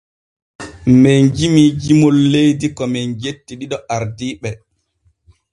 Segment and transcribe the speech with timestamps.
[1.01, 4.49] Men jimii jimol leydi ko men jetti ɗiɗo ardiiɓe.